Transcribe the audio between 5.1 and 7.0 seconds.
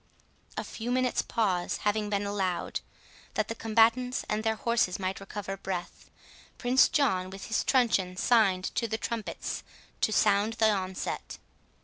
recover breath, Prince